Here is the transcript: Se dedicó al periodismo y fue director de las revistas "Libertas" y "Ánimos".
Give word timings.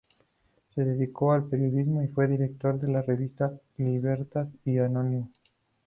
Se 0.73 0.83
dedicó 0.83 1.31
al 1.31 1.43
periodismo 1.45 2.01
y 2.01 2.07
fue 2.07 2.27
director 2.27 2.79
de 2.79 2.87
las 2.91 3.05
revistas 3.05 3.53
"Libertas" 3.77 4.47
y 4.65 4.79
"Ánimos". 4.79 5.29